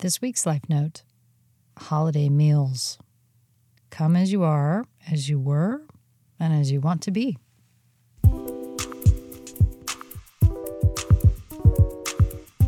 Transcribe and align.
This 0.00 0.20
week's 0.20 0.46
Life 0.46 0.62
Note 0.68 1.02
Holiday 1.76 2.28
Meals. 2.28 3.00
Come 3.90 4.14
as 4.14 4.30
you 4.30 4.44
are, 4.44 4.84
as 5.10 5.28
you 5.28 5.40
were, 5.40 5.82
and 6.38 6.54
as 6.54 6.70
you 6.70 6.78
want 6.80 7.02
to 7.02 7.10
be. 7.10 7.36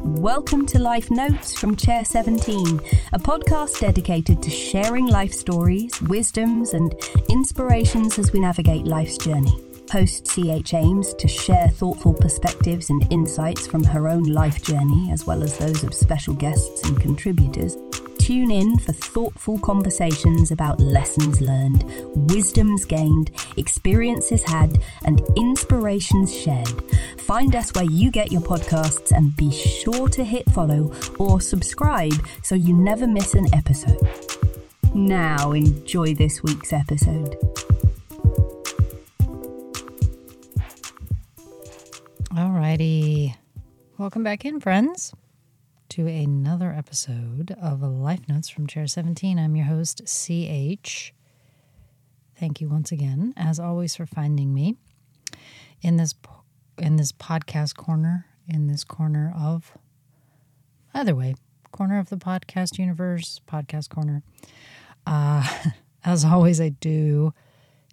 Welcome 0.03 0.67
to 0.67 0.81
Life 0.81 1.09
Notes 1.13 1.57
from 1.57 1.77
Chair 1.77 2.05
17, 2.05 2.81
a 3.13 3.19
podcast 3.21 3.79
dedicated 3.79 4.43
to 4.43 4.51
sharing 4.51 5.07
life 5.07 5.33
stories, 5.33 6.03
wisdoms, 6.03 6.75
and 6.75 6.93
inspirations 7.29 8.19
as 8.19 8.33
we 8.33 8.41
navigate 8.41 8.87
life's 8.87 9.19
journey. 9.19 9.70
Host 9.91 10.27
CH 10.27 10.73
aims 10.75 11.15
to 11.15 11.27
share 11.27 11.67
thoughtful 11.67 12.15
perspectives 12.15 12.91
and 12.91 13.13
insights 13.13 13.67
from 13.67 13.83
her 13.83 14.07
own 14.07 14.23
life 14.23 14.63
journey, 14.63 15.11
as 15.11 15.27
well 15.27 15.43
as 15.43 15.59
those 15.59 15.83
of 15.83 15.93
special 15.93 16.33
guests 16.33 16.85
and 16.85 17.01
contributors. 17.01 17.77
Tune 18.21 18.53
in 18.53 18.79
for 18.79 18.93
thoughtful 18.93 19.59
conversations 19.59 20.53
about 20.53 20.79
lessons 20.79 21.41
learned, 21.41 21.83
wisdoms 22.31 22.85
gained, 22.85 23.33
experiences 23.57 24.45
had, 24.45 24.81
and 25.05 25.23
inspirations 25.37 26.33
shared. 26.33 26.85
Find 27.19 27.57
us 27.57 27.75
where 27.75 27.83
you 27.83 28.13
get 28.13 28.31
your 28.31 28.43
podcasts 28.43 29.11
and 29.11 29.37
be 29.37 29.51
sure 29.51 30.09
to 30.11 30.23
hit 30.23 30.49
follow 30.53 30.95
or 31.19 31.41
subscribe 31.41 32.15
so 32.45 32.55
you 32.55 32.77
never 32.77 33.09
miss 33.09 33.35
an 33.35 33.53
episode. 33.53 33.99
Now, 34.95 35.51
enjoy 35.51 36.15
this 36.15 36.45
week's 36.45 36.73
episode. 36.73 37.35
Alrighty. 42.71 43.35
Welcome 43.99 44.23
back 44.23 44.45
in, 44.45 44.61
friends, 44.61 45.13
to 45.89 46.07
another 46.07 46.73
episode 46.73 47.57
of 47.61 47.83
Life 47.83 48.29
Notes 48.29 48.49
from 48.49 48.69
Chair 48.69 48.87
17. 48.87 49.41
I'm 49.41 49.57
your 49.57 49.65
host, 49.65 50.03
CH. 50.07 51.13
Thank 52.39 52.61
you 52.61 52.69
once 52.69 52.93
again, 52.93 53.35
as 53.37 53.59
always, 53.59 53.97
for 53.97 54.07
finding 54.07 54.55
me 54.55 54.77
in 55.83 55.97
this 55.97 56.15
in 56.79 56.95
this 56.95 57.11
podcast 57.11 57.75
corner, 57.75 58.27
in 58.47 58.69
this 58.69 58.85
corner 58.85 59.35
of 59.37 59.77
either 60.95 61.17
way, 61.17 61.35
corner 61.73 61.99
of 61.99 62.09
the 62.09 62.19
podcast 62.19 62.79
universe, 62.79 63.41
podcast 63.49 63.89
corner. 63.89 64.23
Uh, 65.05 65.45
as 66.05 66.25
always, 66.25 66.61
I 66.61 66.69
do 66.69 67.35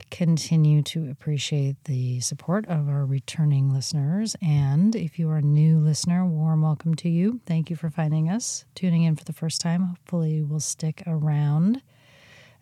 continue 0.10 0.82
to 0.84 1.10
appreciate 1.10 1.84
the 1.86 2.20
support 2.20 2.66
of 2.68 2.88
our 2.90 3.06
returning 3.06 3.74
listeners. 3.74 4.36
And 4.42 4.96
if 4.96 5.20
you 5.20 5.30
are 5.30 5.38
a 5.38 5.42
new 5.42 5.80
listener, 5.80 6.26
warm 6.26 6.62
welcome 6.62 6.96
to 6.96 7.10
you. 7.10 7.42
Thank 7.46 7.70
you 7.70 7.76
for 7.76 7.90
finding 7.90 8.30
us, 8.30 8.66
tuning 8.76 9.04
in 9.04 9.16
for 9.16 9.24
the 9.24 9.34
first 9.34 9.62
time. 9.62 9.84
Hopefully, 9.84 10.36
you 10.36 10.46
will 10.46 10.60
stick 10.60 11.04
around. 11.08 11.82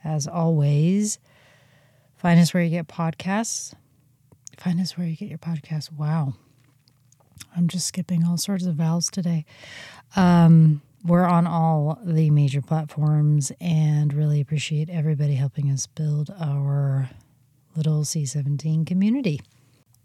As 0.03 0.27
always, 0.27 1.19
find 2.17 2.39
us 2.39 2.53
where 2.53 2.63
you 2.63 2.69
get 2.69 2.87
podcasts. 2.87 3.73
Find 4.57 4.79
us 4.79 4.97
where 4.97 5.07
you 5.07 5.15
get 5.15 5.29
your 5.29 5.37
podcasts. 5.37 5.91
Wow. 5.91 6.33
I'm 7.55 7.67
just 7.67 7.87
skipping 7.87 8.23
all 8.23 8.37
sorts 8.37 8.65
of 8.65 8.75
vowels 8.75 9.09
today. 9.09 9.45
Um, 10.15 10.81
we're 11.05 11.25
on 11.25 11.45
all 11.45 11.99
the 12.03 12.29
major 12.31 12.61
platforms 12.61 13.51
and 13.61 14.13
really 14.13 14.41
appreciate 14.41 14.89
everybody 14.89 15.35
helping 15.35 15.69
us 15.69 15.85
build 15.85 16.33
our 16.39 17.09
little 17.75 18.01
C17 18.01 18.85
community. 18.85 19.41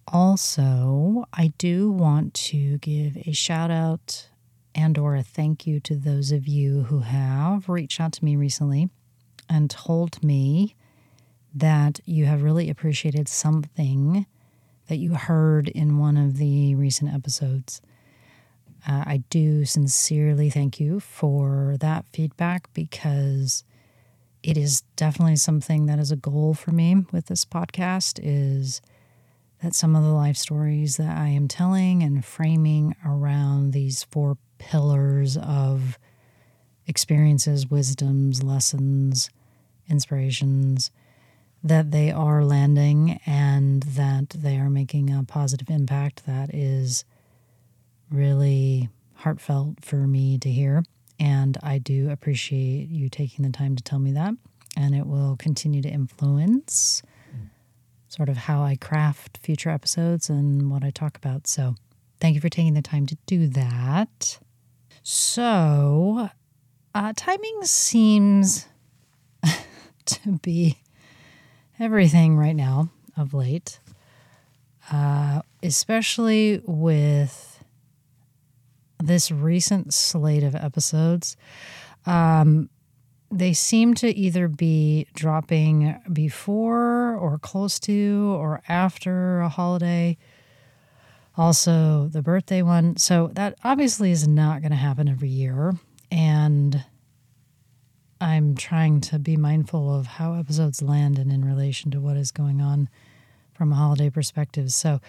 Also, 0.08 1.24
I 1.32 1.52
do 1.58 1.90
want 1.90 2.34
to 2.34 2.78
give 2.78 3.16
a 3.26 3.32
shout 3.32 3.70
out 3.70 4.28
and 4.74 4.98
or 4.98 5.16
a 5.16 5.22
thank 5.22 5.66
you 5.66 5.80
to 5.80 5.96
those 5.96 6.32
of 6.32 6.46
you 6.48 6.84
who 6.84 7.00
have 7.00 7.68
reached 7.68 8.00
out 8.00 8.12
to 8.14 8.24
me 8.24 8.36
recently 8.36 8.88
and 9.48 9.70
told 9.70 10.22
me 10.22 10.74
that 11.54 12.00
you 12.04 12.26
have 12.26 12.42
really 12.42 12.70
appreciated 12.70 13.28
something 13.28 14.26
that 14.88 14.96
you 14.96 15.14
heard 15.14 15.68
in 15.68 15.98
one 15.98 16.16
of 16.16 16.36
the 16.36 16.74
recent 16.74 17.12
episodes. 17.12 17.80
Uh, 18.88 19.04
I 19.06 19.22
do 19.30 19.64
sincerely 19.64 20.50
thank 20.50 20.80
you 20.80 21.00
for 21.00 21.76
that 21.80 22.06
feedback 22.12 22.72
because 22.72 23.64
it 24.42 24.56
is 24.56 24.82
definitely 24.96 25.36
something 25.36 25.86
that 25.86 25.98
is 25.98 26.10
a 26.10 26.16
goal 26.16 26.54
for 26.54 26.72
me 26.72 27.04
with 27.12 27.26
this 27.26 27.44
podcast 27.44 28.18
is 28.22 28.80
that 29.62 29.74
some 29.74 29.94
of 29.94 30.02
the 30.02 30.10
life 30.10 30.36
stories 30.36 30.96
that 30.96 31.16
I 31.16 31.28
am 31.28 31.46
telling 31.46 32.02
and 32.02 32.24
framing 32.24 32.94
around 33.04 33.72
these 33.72 34.04
four 34.04 34.38
pillars 34.58 35.36
of 35.36 35.98
experiences, 36.86 37.70
wisdoms, 37.70 38.42
lessons, 38.42 39.30
inspirations, 39.88 40.90
that 41.62 41.90
they 41.90 42.10
are 42.10 42.42
landing 42.42 43.20
and 43.26 43.82
that 43.82 44.30
they 44.30 44.56
are 44.56 44.70
making 44.70 45.10
a 45.10 45.24
positive 45.24 45.68
impact 45.68 46.24
that 46.24 46.54
is 46.54 47.04
really 48.10 48.88
heartfelt 49.16 49.84
for 49.84 50.06
me 50.06 50.38
to 50.38 50.50
hear. 50.50 50.82
And 51.20 51.58
I 51.62 51.78
do 51.78 52.10
appreciate 52.10 52.88
you 52.88 53.10
taking 53.10 53.44
the 53.44 53.52
time 53.52 53.76
to 53.76 53.82
tell 53.82 53.98
me 53.98 54.12
that. 54.12 54.34
And 54.76 54.94
it 54.94 55.06
will 55.06 55.36
continue 55.38 55.82
to 55.82 55.88
influence 55.88 57.02
sort 58.08 58.28
of 58.28 58.36
how 58.36 58.62
I 58.62 58.74
craft 58.74 59.38
future 59.40 59.70
episodes 59.70 60.28
and 60.28 60.70
what 60.70 60.82
I 60.82 60.90
talk 60.90 61.16
about. 61.16 61.46
So 61.46 61.76
thank 62.20 62.34
you 62.34 62.40
for 62.40 62.48
taking 62.48 62.74
the 62.74 62.82
time 62.82 63.06
to 63.06 63.16
do 63.26 63.46
that. 63.48 64.38
So, 65.02 66.28
uh, 66.94 67.12
timing 67.16 67.60
seems 67.62 68.66
to 70.06 70.38
be 70.42 70.78
everything 71.78 72.36
right 72.36 72.56
now 72.56 72.90
of 73.16 73.32
late, 73.32 73.80
uh, 74.90 75.42
especially 75.62 76.62
with 76.66 77.49
this 79.00 79.30
recent 79.30 79.92
slate 79.94 80.42
of 80.42 80.54
episodes, 80.54 81.36
um, 82.06 82.68
they 83.30 83.52
seem 83.52 83.94
to 83.94 84.08
either 84.08 84.48
be 84.48 85.06
dropping 85.14 85.96
before 86.12 87.14
or 87.14 87.38
close 87.38 87.78
to 87.80 88.36
or 88.38 88.60
after 88.68 89.40
a 89.40 89.48
holiday. 89.48 90.16
Also, 91.36 92.08
the 92.08 92.22
birthday 92.22 92.60
one. 92.60 92.96
So, 92.96 93.28
that 93.34 93.56
obviously 93.62 94.10
is 94.10 94.26
not 94.26 94.62
going 94.62 94.72
to 94.72 94.76
happen 94.76 95.08
every 95.08 95.28
year. 95.28 95.74
And 96.10 96.84
I'm 98.20 98.56
trying 98.56 99.00
to 99.02 99.18
be 99.18 99.36
mindful 99.36 99.94
of 99.94 100.06
how 100.06 100.34
episodes 100.34 100.82
land 100.82 101.18
and 101.18 101.32
in 101.32 101.44
relation 101.44 101.90
to 101.92 102.00
what 102.00 102.16
is 102.16 102.32
going 102.32 102.60
on 102.60 102.88
from 103.54 103.72
a 103.72 103.76
holiday 103.76 104.10
perspective. 104.10 104.72
So, 104.72 105.00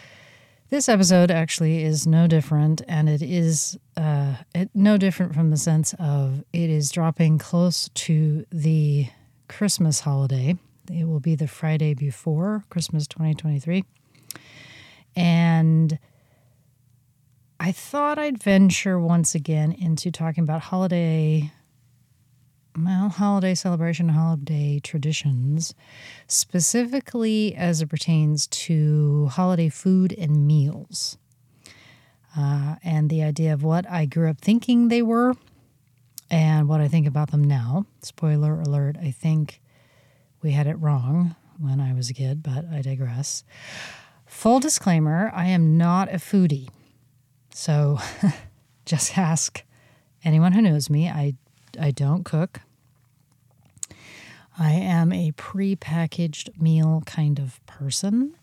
this 0.71 0.87
episode 0.87 1.29
actually 1.29 1.83
is 1.83 2.07
no 2.07 2.27
different, 2.27 2.81
and 2.87 3.09
it 3.09 3.21
is 3.21 3.77
uh, 3.97 4.35
it, 4.55 4.69
no 4.73 4.97
different 4.97 5.35
from 5.35 5.51
the 5.51 5.57
sense 5.57 5.93
of 5.99 6.45
it 6.53 6.69
is 6.69 6.89
dropping 6.91 7.37
close 7.37 7.89
to 7.93 8.45
the 8.51 9.07
Christmas 9.49 9.99
holiday. 9.99 10.55
It 10.89 11.09
will 11.09 11.19
be 11.19 11.35
the 11.35 11.47
Friday 11.47 11.93
before 11.93 12.63
Christmas 12.69 13.05
2023. 13.05 13.83
And 15.13 15.99
I 17.59 17.73
thought 17.73 18.17
I'd 18.17 18.41
venture 18.41 18.97
once 18.97 19.35
again 19.35 19.73
into 19.73 20.09
talking 20.09 20.45
about 20.45 20.61
holiday 20.61 21.51
well, 22.77 23.09
holiday 23.09 23.53
celebration, 23.53 24.09
holiday 24.09 24.79
traditions, 24.79 25.73
specifically 26.27 27.53
as 27.55 27.81
it 27.81 27.87
pertains 27.87 28.47
to 28.47 29.27
holiday 29.27 29.69
food 29.69 30.13
and 30.17 30.47
meals. 30.47 31.17
Uh, 32.35 32.75
and 32.83 33.09
the 33.09 33.23
idea 33.23 33.53
of 33.53 33.63
what 33.63 33.89
I 33.89 34.05
grew 34.05 34.29
up 34.29 34.39
thinking 34.39 34.87
they 34.87 35.01
were 35.01 35.33
and 36.29 36.69
what 36.69 36.79
I 36.79 36.87
think 36.87 37.07
about 37.07 37.31
them 37.31 37.43
now. 37.43 37.85
Spoiler 38.01 38.61
alert, 38.61 38.95
I 39.01 39.11
think 39.11 39.61
we 40.41 40.51
had 40.51 40.65
it 40.65 40.75
wrong 40.75 41.35
when 41.59 41.81
I 41.81 41.93
was 41.93 42.09
a 42.09 42.13
kid, 42.13 42.41
but 42.41 42.65
I 42.71 42.81
digress. 42.81 43.43
Full 44.25 44.61
disclaimer 44.61 45.29
I 45.35 45.47
am 45.47 45.77
not 45.77 46.07
a 46.07 46.17
foodie. 46.17 46.69
So 47.53 47.99
just 48.85 49.17
ask 49.17 49.63
anyone 50.23 50.53
who 50.53 50.61
knows 50.61 50.89
me. 50.89 51.09
I 51.09 51.35
I 51.79 51.91
don't 51.91 52.23
cook. 52.23 52.61
I 54.57 54.71
am 54.71 55.11
a 55.11 55.31
pre-packaged 55.31 56.61
meal 56.61 57.03
kind 57.05 57.39
of 57.39 57.65
person. 57.65 58.35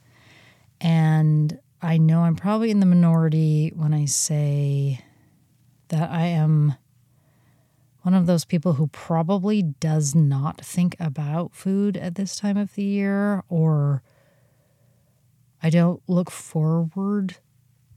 And 0.81 1.59
I 1.83 1.99
know 1.99 2.21
I'm 2.21 2.37
probably 2.37 2.71
in 2.71 2.81
the 2.81 2.87
minority 2.87 3.73
when 3.75 3.93
I 3.93 4.05
say 4.07 5.05
that 5.89 6.11
I 6.11 6.27
am 6.27 6.75
one 8.03 8.15
of 8.15 8.27
those 8.27 8.45
people 8.45 8.75
who 8.75 8.87
probably 8.89 9.63
does 9.63 10.15
not 10.15 10.65
think 10.65 10.97
about 10.99 11.55
food 11.55 11.97
at 11.97 12.15
this 12.15 12.37
time 12.37 12.57
of 12.57 12.75
the 12.75 12.83
year 12.83 13.45
or 13.49 14.03
I 15.63 15.71
don't 15.71 16.01
look 16.07 16.31
forward 16.31 17.37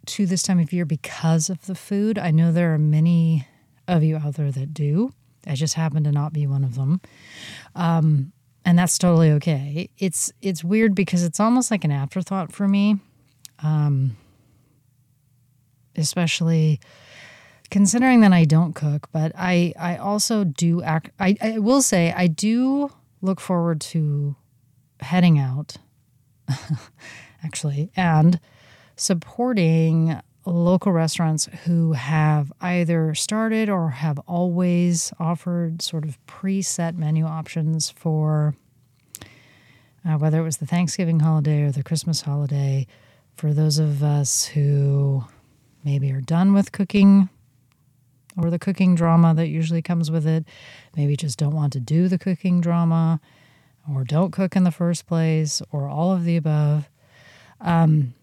to 0.07 0.25
this 0.25 0.43
time 0.43 0.59
of 0.59 0.73
year 0.73 0.85
because 0.85 1.49
of 1.49 1.65
the 1.65 1.75
food. 1.75 2.17
I 2.17 2.31
know 2.31 2.51
there 2.51 2.73
are 2.73 2.79
many 2.79 3.47
of 3.87 4.03
you 4.03 4.17
out 4.17 4.35
there 4.35 4.51
that 4.51 4.73
do. 4.73 5.13
I 5.47 5.55
just 5.55 5.73
happen 5.73 6.03
to 6.03 6.11
not 6.11 6.33
be 6.33 6.47
one 6.47 6.63
of 6.63 6.75
them. 6.75 7.01
Um, 7.75 8.31
and 8.63 8.77
that's 8.77 8.97
totally 8.97 9.31
okay. 9.31 9.89
It's 9.97 10.31
it's 10.41 10.63
weird 10.63 10.93
because 10.93 11.23
it's 11.23 11.39
almost 11.39 11.71
like 11.71 11.83
an 11.83 11.91
afterthought 11.91 12.51
for 12.51 12.67
me. 12.67 12.99
Um, 13.63 14.17
especially 15.95 16.79
considering 17.69 18.21
that 18.21 18.33
I 18.33 18.45
don't 18.45 18.73
cook, 18.73 19.09
but 19.11 19.31
I 19.35 19.73
I 19.79 19.97
also 19.97 20.43
do 20.43 20.83
act 20.83 21.11
I, 21.19 21.35
I 21.41 21.59
will 21.59 21.81
say 21.81 22.13
I 22.15 22.27
do 22.27 22.91
look 23.21 23.39
forward 23.39 23.81
to 23.81 24.35
heading 24.99 25.39
out 25.39 25.77
actually 27.43 27.91
and 27.95 28.39
supporting 28.95 30.19
local 30.45 30.91
restaurants 30.91 31.47
who 31.65 31.93
have 31.93 32.51
either 32.61 33.13
started 33.13 33.69
or 33.69 33.89
have 33.89 34.19
always 34.27 35.13
offered 35.19 35.81
sort 35.81 36.03
of 36.03 36.17
preset 36.25 36.97
menu 36.97 37.25
options 37.25 37.89
for 37.91 38.55
uh, 40.07 40.17
whether 40.17 40.39
it 40.39 40.43
was 40.43 40.57
the 40.57 40.65
Thanksgiving 40.65 41.19
holiday 41.19 41.61
or 41.61 41.71
the 41.71 41.83
Christmas 41.83 42.21
holiday. 42.21 42.88
For 43.35 43.53
those 43.53 43.77
of 43.77 44.01
us 44.03 44.45
who 44.45 45.23
maybe 45.83 46.11
are 46.11 46.21
done 46.21 46.53
with 46.53 46.71
cooking 46.71 47.29
or 48.38 48.49
the 48.49 48.59
cooking 48.59 48.95
drama 48.95 49.33
that 49.35 49.47
usually 49.47 49.81
comes 49.81 50.09
with 50.09 50.25
it, 50.25 50.45
maybe 50.95 51.15
just 51.15 51.38
don't 51.38 51.55
want 51.55 51.73
to 51.73 51.79
do 51.79 52.07
the 52.07 52.17
cooking 52.17 52.61
drama 52.61 53.19
or 53.91 54.03
don't 54.03 54.31
cook 54.31 54.55
in 54.55 54.63
the 54.63 54.71
first 54.71 55.05
place 55.05 55.61
or 55.71 55.88
all 55.88 56.11
of 56.11 56.23
the 56.23 56.38
above. 56.38 56.89
Um, 57.59 58.13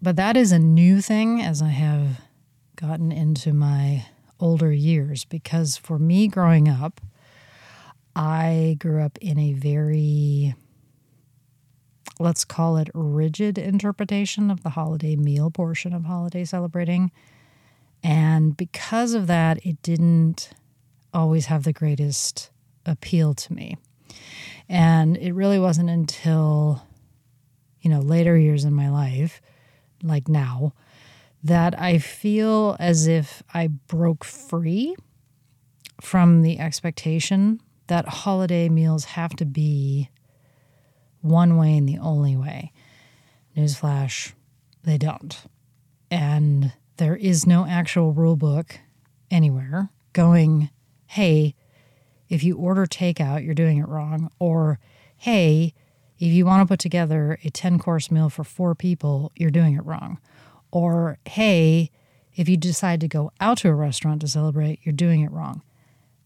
but 0.00 0.16
that 0.16 0.36
is 0.36 0.52
a 0.52 0.58
new 0.58 1.00
thing 1.00 1.40
as 1.40 1.60
I 1.60 1.68
have 1.68 2.20
gotten 2.76 3.10
into 3.10 3.52
my 3.52 4.06
older 4.40 4.72
years 4.72 5.24
because 5.24 5.76
for 5.76 5.98
me 5.98 6.28
growing 6.28 6.68
up, 6.68 7.00
I 8.14 8.76
grew 8.78 9.02
up 9.02 9.18
in 9.18 9.38
a 9.38 9.52
very, 9.52 10.54
let's 12.18 12.44
call 12.44 12.76
it 12.76 12.88
rigid 12.94 13.58
interpretation 13.58 14.50
of 14.50 14.62
the 14.62 14.70
holiday 14.70 15.16
meal 15.16 15.50
portion 15.50 15.92
of 15.92 16.04
holiday 16.04 16.44
celebrating. 16.44 17.10
And 18.02 18.56
because 18.56 19.14
of 19.14 19.26
that, 19.26 19.64
it 19.66 19.82
didn't 19.82 20.50
always 21.12 21.46
have 21.46 21.64
the 21.64 21.72
greatest 21.72 22.50
appeal 22.86 23.34
to 23.34 23.52
me. 23.52 23.76
And 24.68 25.16
it 25.16 25.32
really 25.32 25.58
wasn't 25.58 25.90
until, 25.90 26.86
you 27.80 27.90
know, 27.90 28.00
later 28.00 28.36
years 28.36 28.64
in 28.64 28.72
my 28.74 28.90
life 28.90 29.40
like 30.02 30.28
now, 30.28 30.72
that 31.42 31.78
I 31.78 31.98
feel 31.98 32.76
as 32.78 33.06
if 33.06 33.42
I 33.54 33.68
broke 33.68 34.24
free 34.24 34.96
from 36.00 36.42
the 36.42 36.58
expectation 36.58 37.60
that 37.86 38.06
holiday 38.06 38.68
meals 38.68 39.04
have 39.04 39.34
to 39.36 39.44
be 39.44 40.10
one 41.20 41.56
way 41.56 41.76
and 41.76 41.88
the 41.88 41.98
only 41.98 42.36
way. 42.36 42.72
Newsflash, 43.56 44.32
they 44.84 44.98
don't. 44.98 45.36
And 46.10 46.72
there 46.96 47.16
is 47.16 47.46
no 47.46 47.66
actual 47.66 48.12
rule 48.12 48.36
book 48.36 48.78
anywhere 49.30 49.90
going, 50.12 50.70
hey, 51.06 51.54
if 52.28 52.44
you 52.44 52.56
order 52.56 52.86
takeout, 52.86 53.44
you're 53.44 53.54
doing 53.54 53.78
it 53.78 53.88
wrong. 53.88 54.30
Or, 54.38 54.78
hey, 55.16 55.74
if 56.18 56.32
you 56.32 56.44
want 56.44 56.62
to 56.62 56.72
put 56.72 56.80
together 56.80 57.38
a 57.44 57.50
10 57.50 57.78
course 57.78 58.10
meal 58.10 58.28
for 58.28 58.44
four 58.44 58.74
people, 58.74 59.32
you're 59.36 59.50
doing 59.50 59.74
it 59.74 59.84
wrong. 59.84 60.18
Or, 60.70 61.18
hey, 61.24 61.90
if 62.34 62.48
you 62.48 62.56
decide 62.56 63.00
to 63.00 63.08
go 63.08 63.32
out 63.40 63.58
to 63.58 63.68
a 63.68 63.74
restaurant 63.74 64.20
to 64.22 64.28
celebrate, 64.28 64.80
you're 64.82 64.92
doing 64.92 65.22
it 65.22 65.30
wrong. 65.30 65.62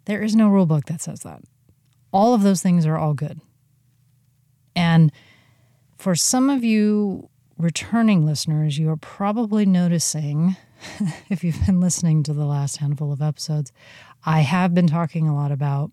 There 0.06 0.22
is 0.22 0.34
no 0.34 0.48
rule 0.48 0.66
book 0.66 0.86
that 0.86 1.00
says 1.00 1.20
that. 1.20 1.42
All 2.12 2.34
of 2.34 2.42
those 2.42 2.62
things 2.62 2.86
are 2.86 2.96
all 2.96 3.14
good. 3.14 3.40
And 4.74 5.12
for 5.96 6.14
some 6.14 6.50
of 6.50 6.64
you 6.64 7.28
returning 7.58 8.26
listeners, 8.26 8.78
you 8.78 8.90
are 8.90 8.96
probably 8.96 9.64
noticing, 9.64 10.56
if 11.30 11.44
you've 11.44 11.64
been 11.64 11.80
listening 11.80 12.22
to 12.24 12.32
the 12.32 12.44
last 12.46 12.78
handful 12.78 13.12
of 13.12 13.22
episodes, 13.22 13.72
I 14.24 14.40
have 14.40 14.74
been 14.74 14.86
talking 14.86 15.28
a 15.28 15.34
lot 15.34 15.52
about 15.52 15.92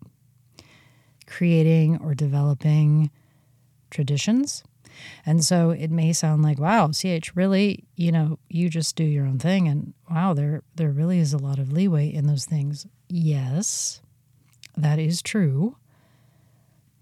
creating 1.26 1.98
or 2.02 2.14
developing 2.14 3.10
traditions. 3.90 4.62
And 5.24 5.44
so 5.44 5.70
it 5.70 5.90
may 5.90 6.12
sound 6.12 6.42
like, 6.42 6.58
wow, 6.58 6.88
CH, 6.88 7.34
really, 7.34 7.84
you 7.96 8.12
know, 8.12 8.38
you 8.48 8.68
just 8.68 8.96
do 8.96 9.04
your 9.04 9.26
own 9.26 9.38
thing. 9.38 9.68
And 9.68 9.94
wow, 10.10 10.34
there, 10.34 10.62
there 10.74 10.90
really 10.90 11.18
is 11.18 11.32
a 11.32 11.38
lot 11.38 11.58
of 11.58 11.72
leeway 11.72 12.12
in 12.12 12.26
those 12.26 12.44
things. 12.44 12.86
Yes, 13.08 14.00
that 14.76 14.98
is 14.98 15.22
true. 15.22 15.76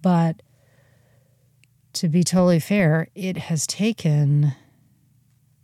But 0.03 0.43
to 1.95 2.09
be 2.09 2.23
totally 2.23 2.61
fair, 2.61 3.09
it 3.15 3.37
has 3.37 3.67
taken 3.67 4.55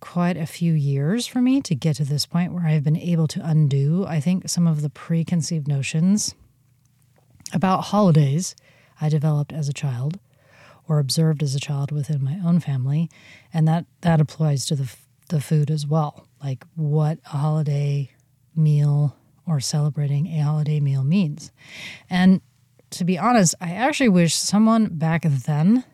quite 0.00 0.37
a 0.37 0.47
few 0.47 0.73
years 0.75 1.27
for 1.27 1.41
me 1.41 1.62
to 1.62 1.75
get 1.75 1.97
to 1.97 2.05
this 2.05 2.27
point 2.27 2.53
where 2.53 2.67
I've 2.67 2.85
been 2.85 2.97
able 2.97 3.27
to 3.29 3.41
undo, 3.43 4.05
I 4.06 4.20
think, 4.20 4.49
some 4.49 4.67
of 4.67 4.82
the 4.82 4.91
preconceived 4.91 5.67
notions 5.67 6.35
about 7.53 7.85
holidays 7.85 8.55
I 9.00 9.09
developed 9.09 9.53
as 9.53 9.69
a 9.69 9.73
child 9.73 10.19
or 10.88 10.98
observed 10.98 11.42
as 11.42 11.54
a 11.54 11.60
child 11.60 11.90
within 11.90 12.22
my 12.22 12.38
own 12.44 12.60
family, 12.60 13.10
and 13.52 13.66
that 13.69 13.86
that 14.02 14.20
applies 14.20 14.66
to 14.66 14.76
the 14.76 14.94
the 15.28 15.40
food 15.40 15.70
as 15.70 15.86
well. 15.86 16.26
Like 16.42 16.64
what 16.75 17.19
a 17.26 17.38
holiday 17.38 18.10
meal 18.54 19.16
or 19.46 19.60
celebrating 19.60 20.26
a 20.26 20.40
holiday 20.40 20.81
meal 20.81 21.04
means. 21.04 21.50
And 22.08 22.40
to 22.90 23.04
be 23.04 23.19
honest, 23.19 23.54
I 23.60 23.72
actually 23.72 24.08
wish 24.08 24.34
someone 24.34 24.86
back 24.86 25.22
then 25.22 25.84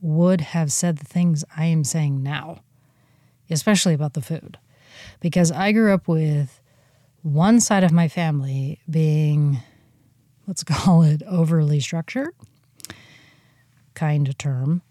would 0.00 0.40
have 0.40 0.72
said 0.72 0.98
the 0.98 1.04
things 1.04 1.44
I 1.56 1.66
am 1.66 1.84
saying 1.84 2.22
now, 2.22 2.60
especially 3.50 3.94
about 3.94 4.14
the 4.14 4.22
food. 4.22 4.58
Because 5.20 5.50
I 5.50 5.72
grew 5.72 5.92
up 5.92 6.06
with 6.06 6.60
one 7.22 7.60
side 7.60 7.84
of 7.84 7.92
my 7.92 8.08
family 8.08 8.80
being, 8.88 9.60
let's 10.46 10.62
call 10.64 11.02
it 11.02 11.22
overly 11.26 11.80
structured 11.80 12.34
kind 13.98 14.28
of 14.28 14.38
term, 14.38 14.82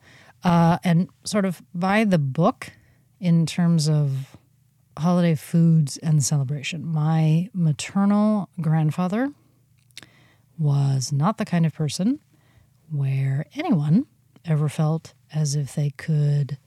uh, 0.43 0.77
and 0.83 1.09
sort 1.23 1.45
of 1.45 1.61
by 1.73 2.03
the 2.03 2.19
book 2.19 2.71
in 3.19 3.45
terms 3.45 3.87
of 3.87 4.35
holiday 4.99 5.35
foods 5.35 5.97
and 5.97 6.23
celebration. 6.23 6.85
My 6.85 7.49
maternal 7.53 8.49
grandfather 8.59 9.31
was 10.57 11.11
not 11.11 11.37
the 11.37 11.45
kind 11.45 11.65
of 11.65 11.73
person 11.73 12.19
where 12.91 13.45
anyone 13.55 14.05
ever 14.45 14.69
felt 14.69 15.13
as 15.33 15.55
if 15.55 15.75
they 15.75 15.91
could 15.91 16.57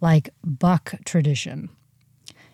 like 0.00 0.30
buck 0.42 0.94
tradition. 1.04 1.70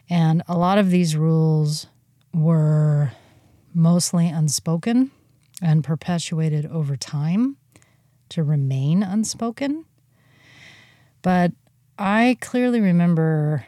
And 0.09 0.43
a 0.49 0.57
lot 0.57 0.79
of 0.79 0.91
these 0.91 1.17
rules 1.17 1.87
were 2.35 3.13
mostly 3.75 4.29
unspoken 4.29 5.11
and 5.63 5.85
perpetuated 5.85 6.67
over 6.67 6.97
time 6.97 7.57
to 8.31 8.43
remain 8.43 9.03
unspoken. 9.03 9.85
But 11.23 11.53
I 11.99 12.39
clearly 12.41 12.81
remember 12.81 13.67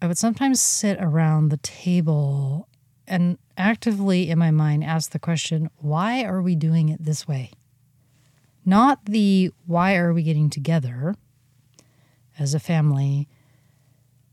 I 0.00 0.06
would 0.06 0.18
sometimes 0.18 0.60
sit 0.60 0.98
around 1.00 1.48
the 1.48 1.58
table 1.58 2.68
and 3.06 3.38
actively 3.56 4.30
in 4.30 4.38
my 4.38 4.50
mind 4.50 4.84
ask 4.84 5.10
the 5.10 5.18
question, 5.18 5.70
why 5.76 6.24
are 6.24 6.42
we 6.42 6.54
doing 6.56 6.88
it 6.88 7.04
this 7.04 7.26
way? 7.28 7.52
Not 8.64 9.04
the 9.06 9.52
why 9.66 9.96
are 9.96 10.12
we 10.12 10.22
getting 10.22 10.50
together 10.50 11.14
as 12.38 12.54
a 12.54 12.60
family 12.60 13.28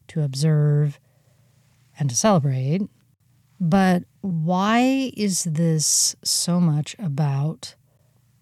to 0.07 0.21
observe 0.21 0.99
and 1.99 2.09
to 2.09 2.15
celebrate, 2.15 2.81
but 3.59 4.03
why 4.21 5.11
is 5.15 5.43
this 5.43 6.15
so 6.23 6.59
much 6.59 6.95
about 6.97 7.75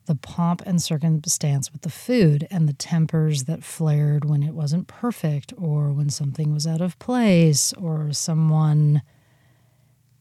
the 0.07 0.15
pomp 0.15 0.63
and 0.65 0.81
circumstance 0.81 1.71
with 1.71 1.81
the 1.81 1.89
food 1.89 2.47
and 2.49 2.67
the 2.67 2.73
tempers 2.73 3.43
that 3.43 3.63
flared 3.63 4.25
when 4.25 4.41
it 4.41 4.53
wasn't 4.53 4.87
perfect 4.87 5.53
or 5.57 5.91
when 5.91 6.09
something 6.09 6.53
was 6.53 6.65
out 6.65 6.81
of 6.81 6.97
place 6.97 7.73
or 7.73 8.11
someone 8.11 9.01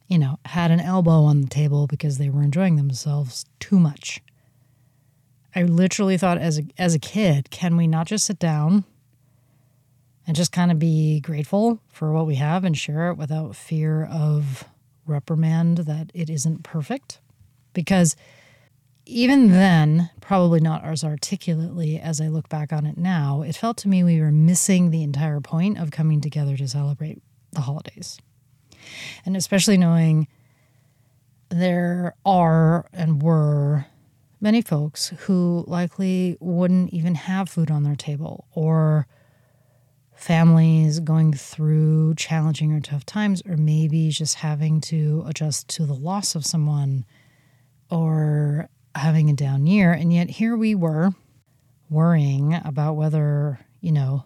you 0.08 0.18
know 0.18 0.38
had 0.44 0.70
an 0.70 0.80
elbow 0.80 1.22
on 1.22 1.40
the 1.40 1.48
table 1.48 1.86
because 1.86 2.18
they 2.18 2.28
were 2.28 2.42
enjoying 2.42 2.76
themselves 2.76 3.46
too 3.58 3.78
much. 3.78 4.20
I 5.54 5.62
literally 5.62 6.18
thought 6.18 6.38
as 6.38 6.58
a 6.58 6.64
as 6.76 6.94
a 6.94 6.98
kid 6.98 7.50
can 7.50 7.76
we 7.76 7.86
not 7.86 8.06
just 8.06 8.26
sit 8.26 8.38
down 8.38 8.84
and 10.26 10.36
just 10.36 10.52
kind 10.52 10.72
of 10.72 10.78
be 10.78 11.20
grateful 11.20 11.80
for 11.88 12.12
what 12.12 12.26
we 12.26 12.34
have 12.34 12.64
and 12.64 12.76
share 12.76 13.10
it 13.10 13.16
without 13.16 13.54
fear 13.54 14.04
of 14.04 14.64
reprimand 15.06 15.78
that 15.78 16.10
it 16.12 16.28
isn't 16.28 16.64
perfect? 16.64 17.20
Because 17.72 18.16
even 19.06 19.50
then, 19.52 20.10
probably 20.20 20.60
not 20.60 20.84
as 20.84 21.04
articulately 21.04 21.98
as 21.98 22.20
I 22.20 22.26
look 22.26 22.48
back 22.48 22.72
on 22.72 22.84
it 22.86 22.98
now, 22.98 23.42
it 23.42 23.56
felt 23.56 23.76
to 23.78 23.88
me 23.88 24.02
we 24.02 24.20
were 24.20 24.32
missing 24.32 24.90
the 24.90 25.04
entire 25.04 25.40
point 25.40 25.78
of 25.78 25.92
coming 25.92 26.20
together 26.20 26.56
to 26.56 26.66
celebrate 26.68 27.22
the 27.52 27.60
holidays. 27.62 28.18
And 29.24 29.36
especially 29.36 29.76
knowing 29.76 30.26
there 31.48 32.14
are 32.24 32.88
and 32.92 33.22
were 33.22 33.86
many 34.40 34.60
folks 34.60 35.08
who 35.20 35.64
likely 35.68 36.36
wouldn't 36.40 36.92
even 36.92 37.14
have 37.14 37.48
food 37.48 37.70
on 37.70 37.84
their 37.84 37.96
table 37.96 38.48
or 38.52 39.06
families 40.14 40.98
going 40.98 41.32
through 41.32 42.14
challenging 42.16 42.72
or 42.72 42.80
tough 42.80 43.06
times, 43.06 43.42
or 43.48 43.56
maybe 43.56 44.08
just 44.10 44.36
having 44.36 44.80
to 44.80 45.22
adjust 45.26 45.68
to 45.68 45.86
the 45.86 45.94
loss 45.94 46.34
of 46.34 46.44
someone 46.44 47.04
or 47.90 48.68
having 48.98 49.30
a 49.30 49.34
down 49.34 49.66
year. 49.66 49.92
And 49.92 50.12
yet 50.12 50.30
here 50.30 50.56
we 50.56 50.74
were 50.74 51.10
worrying 51.88 52.54
about 52.64 52.94
whether, 52.94 53.60
you 53.80 53.92
know, 53.92 54.24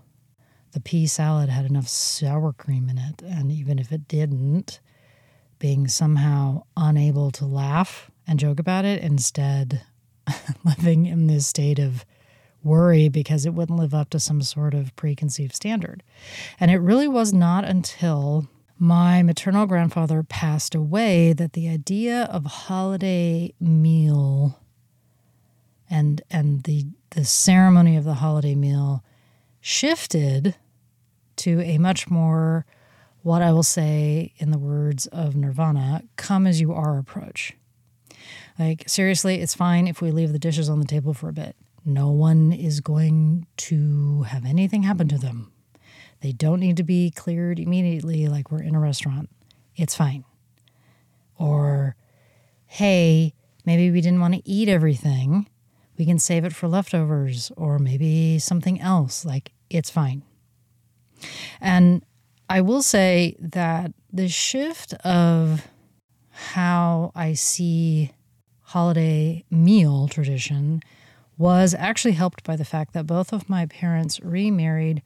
the 0.72 0.80
pea 0.80 1.06
salad 1.06 1.48
had 1.48 1.64
enough 1.64 1.88
sour 1.88 2.52
cream 2.52 2.88
in 2.88 2.98
it. 2.98 3.22
And 3.22 3.50
even 3.50 3.78
if 3.78 3.92
it 3.92 4.08
didn't, 4.08 4.80
being 5.58 5.88
somehow 5.88 6.62
unable 6.76 7.30
to 7.32 7.44
laugh 7.44 8.10
and 8.26 8.38
joke 8.38 8.60
about 8.60 8.84
it, 8.84 9.02
instead 9.02 9.82
living 10.64 11.06
in 11.06 11.26
this 11.26 11.46
state 11.46 11.78
of 11.78 12.04
worry 12.62 13.08
because 13.08 13.46
it 13.46 13.54
wouldn't 13.54 13.78
live 13.78 13.94
up 13.94 14.10
to 14.10 14.20
some 14.20 14.42
sort 14.42 14.74
of 14.74 14.94
preconceived 14.96 15.54
standard. 15.54 16.02
And 16.58 16.70
it 16.70 16.78
really 16.78 17.08
was 17.08 17.32
not 17.32 17.64
until 17.64 18.48
my 18.78 19.22
maternal 19.22 19.66
grandfather 19.66 20.22
passed 20.22 20.74
away 20.74 21.32
that 21.34 21.52
the 21.52 21.68
idea 21.68 22.24
of 22.24 22.44
holiday 22.44 23.52
meal 23.60 24.59
and 25.90 26.22
and 26.30 26.62
the 26.62 26.86
the 27.10 27.24
ceremony 27.24 27.96
of 27.96 28.04
the 28.04 28.14
holiday 28.14 28.54
meal 28.54 29.04
shifted 29.60 30.54
to 31.36 31.60
a 31.60 31.78
much 31.78 32.08
more 32.08 32.64
what 33.22 33.42
I 33.42 33.52
will 33.52 33.62
say 33.62 34.32
in 34.38 34.50
the 34.50 34.58
words 34.58 35.06
of 35.08 35.36
Nirvana, 35.36 36.04
come 36.16 36.46
as 36.46 36.60
you 36.60 36.72
are 36.72 36.98
approach. 36.98 37.52
Like 38.58 38.88
seriously, 38.88 39.40
it's 39.40 39.54
fine 39.54 39.86
if 39.86 40.00
we 40.00 40.10
leave 40.10 40.32
the 40.32 40.38
dishes 40.38 40.68
on 40.68 40.78
the 40.78 40.86
table 40.86 41.12
for 41.12 41.28
a 41.28 41.32
bit. 41.32 41.56
No 41.84 42.10
one 42.10 42.52
is 42.52 42.80
going 42.80 43.46
to 43.56 44.22
have 44.24 44.44
anything 44.44 44.82
happen 44.82 45.08
to 45.08 45.18
them. 45.18 45.50
They 46.20 46.32
don't 46.32 46.60
need 46.60 46.76
to 46.76 46.82
be 46.82 47.10
cleared 47.10 47.58
immediately 47.58 48.28
like 48.28 48.50
we're 48.50 48.62
in 48.62 48.74
a 48.74 48.80
restaurant. 48.80 49.30
It's 49.76 49.94
fine. 49.94 50.24
Or, 51.38 51.96
hey, 52.66 53.34
maybe 53.64 53.90
we 53.90 54.02
didn't 54.02 54.20
want 54.20 54.34
to 54.34 54.48
eat 54.48 54.68
everything. 54.68 55.48
We 56.00 56.06
can 56.06 56.18
save 56.18 56.46
it 56.46 56.54
for 56.54 56.66
leftovers 56.66 57.52
or 57.58 57.78
maybe 57.78 58.38
something 58.38 58.80
else. 58.80 59.26
Like, 59.26 59.52
it's 59.68 59.90
fine. 59.90 60.22
And 61.60 62.02
I 62.48 62.62
will 62.62 62.80
say 62.80 63.36
that 63.38 63.92
the 64.10 64.26
shift 64.26 64.94
of 65.04 65.68
how 66.30 67.12
I 67.14 67.34
see 67.34 68.12
holiday 68.62 69.44
meal 69.50 70.08
tradition 70.08 70.80
was 71.36 71.74
actually 71.74 72.12
helped 72.12 72.44
by 72.44 72.56
the 72.56 72.64
fact 72.64 72.94
that 72.94 73.06
both 73.06 73.30
of 73.30 73.50
my 73.50 73.66
parents 73.66 74.20
remarried 74.20 75.02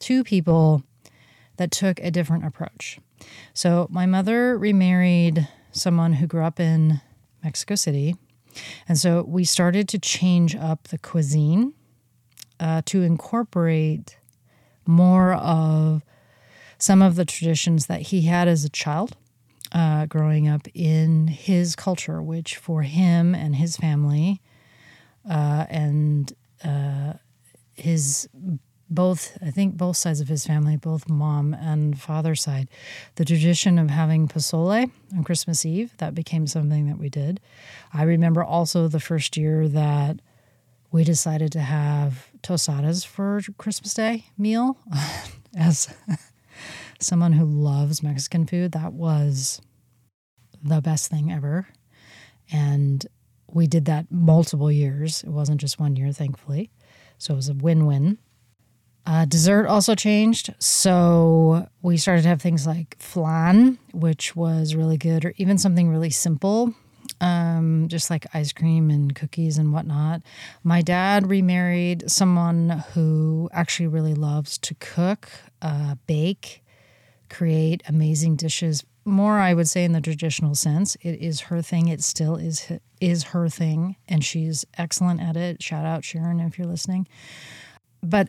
two 0.00 0.22
people 0.22 0.82
that 1.56 1.70
took 1.70 1.98
a 2.00 2.10
different 2.10 2.44
approach. 2.44 2.98
So 3.54 3.86
my 3.90 4.04
mother 4.04 4.58
remarried 4.58 5.48
someone 5.72 6.12
who 6.12 6.26
grew 6.26 6.44
up 6.44 6.60
in 6.60 7.00
Mexico 7.42 7.74
City. 7.74 8.16
And 8.88 8.98
so 8.98 9.22
we 9.26 9.44
started 9.44 9.88
to 9.88 9.98
change 9.98 10.56
up 10.56 10.88
the 10.88 10.98
cuisine 10.98 11.74
uh, 12.58 12.82
to 12.86 13.02
incorporate 13.02 14.18
more 14.86 15.34
of 15.34 16.02
some 16.78 17.02
of 17.02 17.16
the 17.16 17.24
traditions 17.24 17.86
that 17.86 18.02
he 18.02 18.22
had 18.22 18.48
as 18.48 18.64
a 18.64 18.68
child 18.68 19.16
uh, 19.72 20.06
growing 20.06 20.48
up 20.48 20.66
in 20.74 21.28
his 21.28 21.76
culture, 21.76 22.22
which 22.22 22.56
for 22.56 22.82
him 22.82 23.34
and 23.34 23.56
his 23.56 23.76
family 23.76 24.40
uh, 25.28 25.66
and 25.68 26.32
uh, 26.64 27.14
his 27.74 28.28
both 28.90 29.38
I 29.40 29.50
think 29.50 29.76
both 29.76 29.96
sides 29.96 30.20
of 30.20 30.28
his 30.28 30.44
family, 30.46 30.76
both 30.76 31.08
mom 31.08 31.54
and 31.54 31.98
father 31.98 32.34
side, 32.34 32.68
the 33.14 33.24
tradition 33.24 33.78
of 33.78 33.88
having 33.88 34.26
pozole 34.28 34.90
on 35.16 35.24
Christmas 35.24 35.64
Eve 35.64 35.96
that 35.98 36.14
became 36.14 36.46
something 36.46 36.88
that 36.88 36.98
we 36.98 37.08
did. 37.08 37.40
I 37.94 38.02
remember 38.02 38.42
also 38.42 38.88
the 38.88 39.00
first 39.00 39.36
year 39.36 39.68
that 39.68 40.20
we 40.90 41.04
decided 41.04 41.52
to 41.52 41.60
have 41.60 42.28
tostadas 42.42 43.06
for 43.06 43.40
Christmas 43.58 43.94
Day 43.94 44.26
meal. 44.36 44.76
As 45.56 45.92
someone 47.00 47.32
who 47.32 47.44
loves 47.44 48.02
Mexican 48.02 48.46
food, 48.46 48.72
that 48.72 48.92
was 48.92 49.60
the 50.62 50.80
best 50.80 51.10
thing 51.10 51.32
ever. 51.32 51.68
And 52.52 53.06
we 53.48 53.66
did 53.66 53.84
that 53.86 54.10
multiple 54.10 54.70
years. 54.70 55.22
It 55.24 55.30
wasn't 55.30 55.60
just 55.60 55.80
one 55.80 55.96
year, 55.96 56.12
thankfully. 56.12 56.70
So 57.18 57.34
it 57.34 57.36
was 57.36 57.48
a 57.48 57.54
win 57.54 57.86
win. 57.86 58.18
Uh, 59.10 59.24
dessert 59.24 59.66
also 59.66 59.96
changed. 59.96 60.54
So 60.60 61.66
we 61.82 61.96
started 61.96 62.22
to 62.22 62.28
have 62.28 62.40
things 62.40 62.64
like 62.64 62.94
flan, 63.00 63.76
which 63.92 64.36
was 64.36 64.76
really 64.76 64.98
good, 64.98 65.24
or 65.24 65.34
even 65.36 65.58
something 65.58 65.88
really 65.88 66.10
simple, 66.10 66.74
um, 67.20 67.88
just 67.88 68.08
like 68.08 68.24
ice 68.34 68.52
cream 68.52 68.88
and 68.88 69.12
cookies 69.12 69.58
and 69.58 69.72
whatnot. 69.72 70.22
My 70.62 70.80
dad 70.80 71.28
remarried 71.28 72.08
someone 72.08 72.84
who 72.94 73.50
actually 73.52 73.88
really 73.88 74.14
loves 74.14 74.56
to 74.58 74.74
cook, 74.74 75.28
uh, 75.60 75.96
bake, 76.06 76.62
create 77.28 77.82
amazing 77.88 78.36
dishes 78.36 78.84
more 79.06 79.38
i 79.38 79.54
would 79.54 79.68
say 79.68 79.82
in 79.84 79.92
the 79.92 80.00
traditional 80.00 80.54
sense 80.54 80.96
it 81.00 81.18
is 81.20 81.42
her 81.42 81.62
thing 81.62 81.88
it 81.88 82.02
still 82.02 82.36
is 82.36 82.70
is 83.00 83.22
her 83.22 83.48
thing 83.48 83.96
and 84.08 84.24
she's 84.24 84.66
excellent 84.76 85.20
at 85.20 85.36
it 85.36 85.62
shout 85.62 85.86
out 85.86 86.04
sharon 86.04 86.38
if 86.38 86.58
you're 86.58 86.66
listening 86.66 87.06
but 88.02 88.28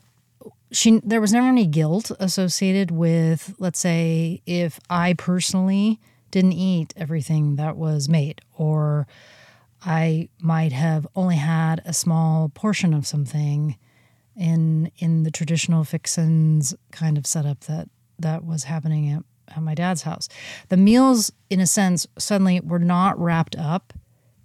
she 0.72 1.00
there 1.04 1.22
was 1.22 1.34
never 1.34 1.48
any 1.48 1.66
guilt 1.66 2.12
associated 2.20 2.92
with 2.92 3.54
let's 3.60 3.80
say 3.80 4.42
if 4.46 4.80
i 4.90 5.14
personally 5.14 6.00
didn't 6.32 6.54
eat 6.54 6.94
everything 6.96 7.56
that 7.56 7.76
was 7.78 8.08
made 8.08 8.42
or 8.58 9.08
i 9.84 10.30
might 10.40 10.72
have 10.72 11.06
only 11.16 11.36
had 11.36 11.82
a 11.86 11.94
small 11.94 12.50
portion 12.50 12.94
of 12.94 13.06
something 13.06 13.78
in 14.38 14.92
in 14.98 15.24
the 15.24 15.32
traditional 15.32 15.84
fixins 15.84 16.74
kind 16.92 17.18
of 17.18 17.28
setup 17.28 17.62
that 17.62 17.90
that 18.20 18.46
was 18.46 18.66
happening 18.66 19.10
at 19.10 19.24
at 19.56 19.62
my 19.62 19.76
dad's 19.76 20.04
house. 20.04 20.30
The 20.70 20.78
meals, 20.78 21.32
in 21.50 21.60
a 21.60 21.68
sense, 21.68 22.08
suddenly 22.18 22.60
were 22.62 22.80
not 22.80 23.20
wrapped 23.20 23.56
up 23.58 23.94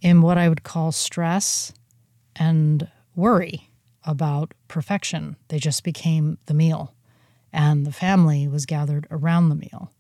in 0.03 0.23
what 0.23 0.39
I 0.39 0.49
would 0.49 0.63
call 0.63 0.93
stress 0.93 1.73
and 2.35 2.89
worry 3.15 3.71
about 4.07 4.55
perfection. 4.69 5.37
They 5.49 5.59
just 5.59 5.85
became 5.85 6.39
the 6.47 6.55
meal, 6.55 6.95
and 7.53 7.87
the 7.87 7.93
family 7.93 8.49
was 8.49 8.67
gathered 8.67 9.07
around 9.11 9.49
the 9.49 9.55
meal. 9.57 9.91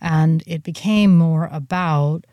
And 0.00 0.42
it 0.46 0.62
became 0.62 1.16
more 1.16 1.48
about 1.50 2.26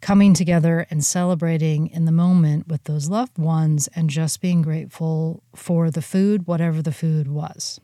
coming 0.00 0.34
together 0.34 0.84
and 0.90 1.04
celebrating 1.04 1.86
in 1.86 2.04
the 2.04 2.12
moment 2.12 2.66
with 2.66 2.84
those 2.84 3.08
loved 3.08 3.38
ones 3.38 3.88
and 3.94 4.10
just 4.10 4.40
being 4.40 4.60
grateful 4.60 5.42
for 5.54 5.90
the 5.90 6.02
food, 6.02 6.46
whatever 6.46 6.82
the 6.82 6.92
food 6.92 7.28
was. 7.28 7.80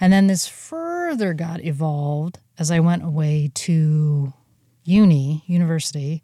And 0.00 0.12
then 0.12 0.26
this 0.26 0.48
further 0.48 1.34
got 1.34 1.64
evolved 1.64 2.40
as 2.58 2.70
I 2.70 2.80
went 2.80 3.04
away 3.04 3.50
to 3.54 4.32
uni, 4.88 5.44
university, 5.46 6.22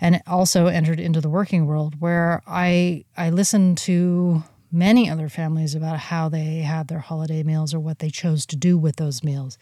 and 0.00 0.20
also 0.26 0.66
entered 0.66 0.98
into 0.98 1.20
the 1.20 1.28
working 1.28 1.66
world 1.66 2.00
where 2.00 2.42
I 2.46 3.04
I 3.16 3.30
listened 3.30 3.78
to 3.78 4.42
many 4.72 5.08
other 5.08 5.28
families 5.28 5.74
about 5.74 5.98
how 5.98 6.28
they 6.28 6.58
had 6.58 6.88
their 6.88 6.98
holiday 6.98 7.42
meals 7.42 7.72
or 7.72 7.80
what 7.80 7.98
they 8.00 8.10
chose 8.10 8.46
to 8.46 8.56
do 8.56 8.76
with 8.76 8.96
those 8.96 9.22
meals. 9.22 9.58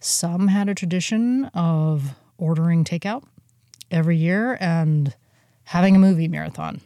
Some 0.00 0.48
had 0.48 0.68
a 0.68 0.74
tradition 0.74 1.46
of 1.46 2.14
ordering 2.38 2.84
takeout 2.84 3.24
every 3.90 4.16
year 4.16 4.56
and 4.60 5.14
having 5.64 5.96
a 5.96 5.98
movie 5.98 6.28
marathon. 6.28 6.80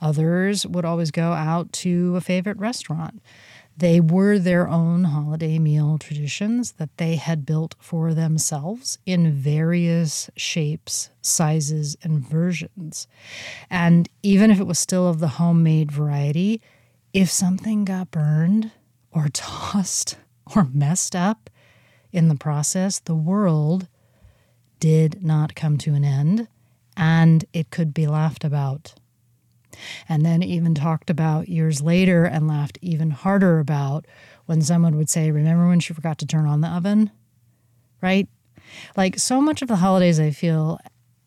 Others 0.00 0.66
would 0.66 0.84
always 0.84 1.10
go 1.10 1.32
out 1.32 1.72
to 1.72 2.16
a 2.16 2.20
favorite 2.20 2.58
restaurant. 2.58 3.22
They 3.76 4.00
were 4.00 4.38
their 4.38 4.68
own 4.68 5.04
holiday 5.04 5.58
meal 5.58 5.98
traditions 5.98 6.72
that 6.72 6.96
they 6.96 7.16
had 7.16 7.44
built 7.44 7.74
for 7.80 8.14
themselves 8.14 8.98
in 9.04 9.32
various 9.32 10.30
shapes, 10.36 11.10
sizes, 11.20 11.96
and 12.02 12.26
versions. 12.26 13.08
And 13.68 14.08
even 14.22 14.50
if 14.50 14.60
it 14.60 14.66
was 14.66 14.78
still 14.78 15.08
of 15.08 15.18
the 15.18 15.28
homemade 15.28 15.90
variety, 15.90 16.62
if 17.12 17.30
something 17.30 17.84
got 17.84 18.12
burned 18.12 18.70
or 19.10 19.28
tossed 19.32 20.16
or 20.54 20.68
messed 20.72 21.16
up 21.16 21.50
in 22.12 22.28
the 22.28 22.36
process, 22.36 23.00
the 23.00 23.14
world 23.14 23.88
did 24.78 25.24
not 25.24 25.54
come 25.56 25.78
to 25.78 25.94
an 25.94 26.04
end 26.04 26.46
and 26.96 27.44
it 27.52 27.70
could 27.70 27.92
be 27.92 28.06
laughed 28.06 28.44
about 28.44 28.94
and 30.08 30.24
then 30.24 30.42
even 30.42 30.74
talked 30.74 31.10
about 31.10 31.48
years 31.48 31.82
later 31.82 32.24
and 32.24 32.48
laughed 32.48 32.78
even 32.82 33.10
harder 33.10 33.58
about 33.58 34.06
when 34.46 34.62
someone 34.62 34.96
would 34.96 35.08
say, 35.08 35.30
Remember 35.30 35.68
when 35.68 35.80
she 35.80 35.94
forgot 35.94 36.18
to 36.18 36.26
turn 36.26 36.46
on 36.46 36.60
the 36.60 36.68
oven? 36.68 37.10
Right? 38.02 38.28
Like 38.96 39.18
so 39.18 39.40
much 39.40 39.62
of 39.62 39.68
the 39.68 39.76
holidays, 39.76 40.20
I 40.20 40.30
feel 40.30 40.78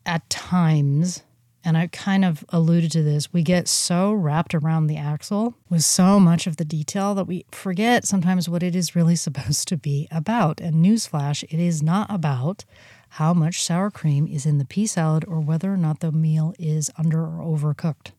at 0.06 0.28
times, 0.30 1.22
and 1.64 1.76
I 1.76 1.88
kind 1.88 2.24
of 2.24 2.44
alluded 2.48 2.90
to 2.92 3.02
this, 3.02 3.32
we 3.32 3.42
get 3.42 3.68
so 3.68 4.12
wrapped 4.12 4.54
around 4.54 4.86
the 4.86 4.96
axle 4.96 5.54
with 5.68 5.84
so 5.84 6.18
much 6.18 6.46
of 6.46 6.56
the 6.56 6.64
detail 6.64 7.14
that 7.14 7.26
we 7.26 7.44
forget 7.52 8.06
sometimes 8.06 8.48
what 8.48 8.62
it 8.62 8.74
is 8.74 8.96
really 8.96 9.16
supposed 9.26 9.68
to 9.68 9.76
be 9.76 10.08
about. 10.10 10.60
And 10.60 10.84
newsflash, 10.84 11.42
it 11.44 11.60
is 11.60 11.82
not 11.82 12.06
about 12.10 12.64
how 13.10 13.34
much 13.34 13.62
sour 13.62 13.90
cream 13.90 14.26
is 14.26 14.46
in 14.46 14.58
the 14.58 14.64
pea 14.64 14.86
salad 14.86 15.24
or 15.26 15.40
whether 15.40 15.72
or 15.72 15.76
not 15.76 16.00
the 16.00 16.12
meal 16.12 16.54
is 16.58 16.90
under 16.98 17.22
or 17.22 17.42
overcooked. 17.44 18.12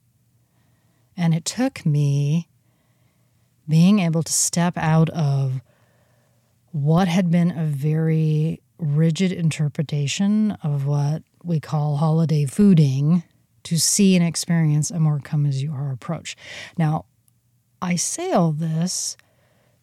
And 1.19 1.35
it 1.35 1.43
took 1.43 1.85
me 1.85 2.47
being 3.67 3.99
able 3.99 4.23
to 4.23 4.31
step 4.31 4.77
out 4.77 5.09
of 5.09 5.61
what 6.71 7.09
had 7.09 7.29
been 7.29 7.51
a 7.51 7.65
very 7.65 8.61
rigid 8.77 9.33
interpretation 9.33 10.51
of 10.63 10.85
what 10.85 11.23
we 11.43 11.59
call 11.59 11.97
holiday 11.97 12.45
fooding 12.45 13.23
to 13.63 13.77
see 13.77 14.15
and 14.15 14.25
experience 14.25 14.89
a 14.91 14.99
more 14.99 15.19
come 15.19 15.45
as 15.45 15.61
you 15.61 15.73
are 15.73 15.91
approach. 15.91 16.37
Now, 16.77 17.03
I 17.81 17.97
say 17.97 18.31
all 18.31 18.53
this, 18.53 19.17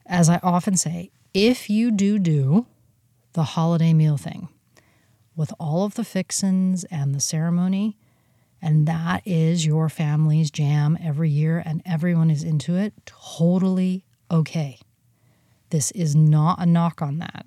as 0.07 0.31
I 0.31 0.41
often 0.43 0.79
say, 0.79 1.11
if 1.35 1.69
you 1.69 1.91
do 1.91 2.19
do 2.19 2.67
the 3.35 3.43
holiday 3.45 3.93
meal 3.93 4.17
thing 4.17 4.49
with 5.37 5.53
all 5.61 5.85
of 5.85 5.97
the 5.97 6.05
fixins 6.05 6.85
and 6.85 7.15
the 7.15 7.21
ceremony, 7.21 7.99
and 8.61 8.87
that 8.87 9.23
is 9.25 9.67
your 9.67 9.89
family's 9.89 10.51
jam 10.51 10.99
every 11.03 11.31
year 11.31 11.63
and 11.65 11.83
everyone 11.85 12.31
is 12.31 12.43
into 12.43 12.75
it, 12.75 12.95
totally 13.05 14.05
okay. 14.31 14.79
This 15.71 15.91
is 15.93 16.17
not 16.17 16.61
a 16.61 16.67
knock 16.67 17.03
on 17.03 17.19
that. 17.19 17.47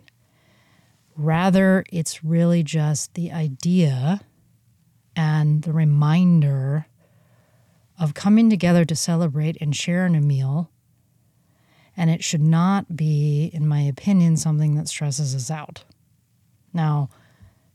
Rather, 1.16 1.84
it's 1.92 2.24
really 2.24 2.64
just 2.64 3.14
the 3.14 3.32
idea 3.32 4.22
and 5.16 5.64
the 5.64 5.74
reminder 5.74 6.86
of 8.00 8.14
coming 8.14 8.50
together 8.50 8.86
to 8.86 8.96
celebrate 8.96 9.58
and 9.60 9.76
share 9.76 10.06
in 10.06 10.16
a 10.16 10.22
meal. 10.22 10.72
And 11.98 12.10
it 12.10 12.24
should 12.24 12.42
not 12.42 12.96
be, 12.96 13.50
in 13.54 13.68
my 13.68 13.82
opinion, 13.82 14.38
something 14.38 14.76
that 14.76 14.88
stresses 14.88 15.36
us 15.36 15.52
out. 15.52 15.84
Now, 16.72 17.10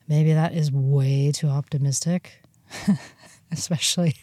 maybe 0.09 0.33
that 0.33 0.55
is 0.55 0.73
way 0.73 1.31
too 1.31 1.49
optimistic, 1.49 2.41
especially 3.53 4.15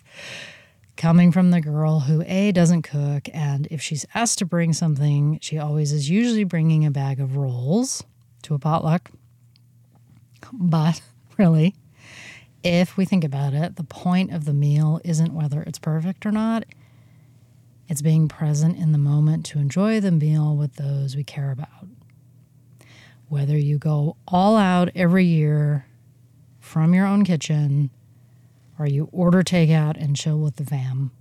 coming 0.98 1.32
from 1.32 1.50
the 1.52 1.62
girl 1.62 2.02
who 2.02 2.24
A 2.28 2.52
doesn't 2.52 2.84
cook, 2.84 3.28
and 3.34 3.68
if 3.72 3.82
she's 3.82 4.06
asked 4.14 4.38
to 4.40 4.46
bring 4.46 4.72
something, 4.72 5.40
she 5.42 5.58
always 5.58 5.92
is 5.92 6.10
usually 6.10 6.44
bringing 6.44 6.86
a 6.86 6.92
bag 6.92 7.20
of 7.20 7.36
rolls 7.36 8.04
to 8.44 8.54
a 8.54 8.60
potluck. 8.60 9.10
But 10.54 11.02
really, 11.38 11.76
if 12.64 12.98
we 12.98 13.06
think 13.06 13.24
about 13.24 13.54
it, 13.54 13.78
the 13.78 13.84
point 13.84 14.32
of 14.32 14.46
the 14.46 14.54
meal 14.54 15.02
isn't 15.04 15.34
whether 15.34 15.62
it's 15.64 15.80
perfect 15.80 16.26
or 16.26 16.32
not. 16.32 16.66
It's 17.88 18.02
being 18.02 18.28
present 18.28 18.78
in 18.78 18.92
the 18.92 18.98
moment 18.98 19.46
to 19.48 19.60
enjoy 19.60 20.00
the 20.00 20.12
meal 20.12 20.56
with 20.56 20.76
those 20.76 21.16
we 21.16 21.24
care 21.24 21.52
about. 21.52 21.88
Whether 23.28 23.58
you 23.58 23.78
go 23.78 24.18
all 24.28 24.56
out 24.56 24.90
every 24.96 25.26
year 25.26 25.88
from 26.60 26.94
your 26.94 27.06
own 27.06 27.26
kitchen 27.26 27.90
or 28.82 28.88
you 28.88 29.08
order 29.12 29.44
takeout 29.44 30.02
and 30.02 30.16
chill 30.16 30.40
with 30.40 30.56
the 30.56 30.66
fam 30.66 31.12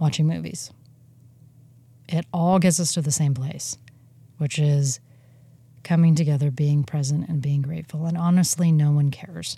watching 0.00 0.26
movies. 0.26 0.72
It 2.08 2.26
all 2.32 2.58
gets 2.58 2.80
us 2.80 2.92
to 2.94 3.00
the 3.00 3.12
same 3.12 3.32
place, 3.32 3.78
which 4.38 4.58
is 4.58 4.98
coming 5.84 6.16
together, 6.16 6.50
being 6.50 6.82
present, 6.82 7.28
and 7.28 7.40
being 7.40 7.62
grateful. 7.62 8.06
And 8.06 8.18
honestly, 8.18 8.72
no 8.72 8.90
one 8.90 9.12
cares 9.12 9.56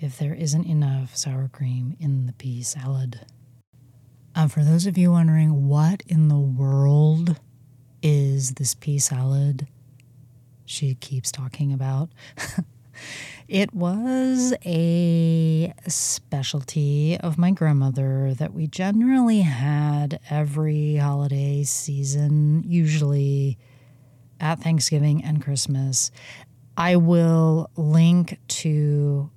if 0.00 0.18
there 0.18 0.34
isn't 0.34 0.66
enough 0.66 1.16
sour 1.16 1.48
cream 1.48 1.96
in 2.00 2.26
the 2.26 2.32
pea 2.32 2.64
salad. 2.64 3.20
Uh, 4.34 4.48
for 4.48 4.64
those 4.64 4.86
of 4.86 4.98
you 4.98 5.12
wondering 5.12 5.68
what 5.68 6.02
in 6.08 6.26
the 6.26 6.38
world 6.38 7.38
is 8.02 8.54
this 8.54 8.74
pea 8.74 8.98
salad 8.98 9.68
she 10.64 10.96
keeps 10.96 11.30
talking 11.30 11.72
about, 11.72 12.10
it 13.48 13.72
was 13.72 14.54
a 14.64 15.72
specialty 15.86 17.16
of 17.18 17.38
my 17.38 17.50
grandmother 17.50 18.34
that 18.34 18.52
we 18.52 18.66
generally 18.66 19.40
had 19.40 20.18
every 20.30 20.96
holiday 20.96 21.62
season, 21.62 22.64
usually 22.66 23.58
at 24.40 24.60
Thanksgiving 24.60 25.24
and 25.24 25.42
Christmas. 25.42 26.10
I 26.76 26.96
will 26.96 27.70
link 27.76 28.38
to 28.48 29.30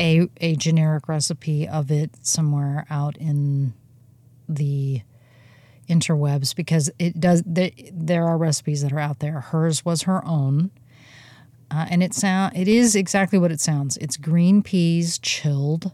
a 0.00 0.28
a 0.40 0.56
generic 0.56 1.08
recipe 1.08 1.68
of 1.68 1.90
it 1.90 2.10
somewhere 2.22 2.86
out 2.90 3.16
in 3.16 3.74
the 4.48 5.02
interwebs 5.88 6.54
because 6.54 6.90
it 6.98 7.20
does 7.20 7.42
there, 7.46 7.70
there 7.92 8.26
are 8.26 8.36
recipes 8.36 8.82
that 8.82 8.92
are 8.92 8.98
out 8.98 9.20
there. 9.20 9.40
Hers 9.40 9.84
was 9.84 10.02
her 10.02 10.24
own. 10.26 10.70
Uh, 11.74 11.86
and 11.90 12.02
it 12.02 12.14
sound 12.14 12.56
it 12.56 12.68
is 12.68 12.94
exactly 12.94 13.38
what 13.38 13.50
it 13.50 13.60
sounds. 13.60 13.96
It's 13.96 14.16
green 14.16 14.62
peas 14.62 15.18
chilled 15.18 15.90